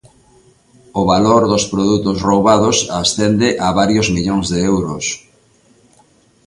[0.99, 5.05] O valor dos produtos roubados ascende a varios millóns de euros.